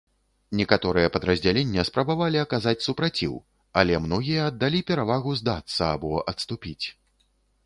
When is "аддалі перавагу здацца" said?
4.53-5.83